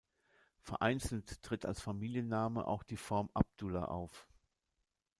[0.61, 4.27] Vereinzelt tritt als Familienname auch die Form Abdulla auf.